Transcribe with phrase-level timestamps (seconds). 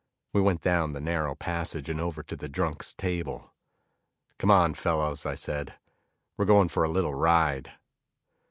[0.33, 3.53] We went down the narrow passage and over to the drunks' table.
[4.39, 5.75] "Come on, fellows," I said,
[6.37, 7.73] "we're going for a little ride."